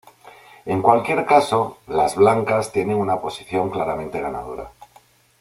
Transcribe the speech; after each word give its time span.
En 0.65 0.81
cualquier 0.81 1.27
caso, 1.27 1.77
las 1.85 2.15
blancas 2.15 2.71
tienen 2.71 2.95
una 2.97 3.21
posición 3.21 3.69
claramente 3.69 4.19
ganadora. 4.19 4.71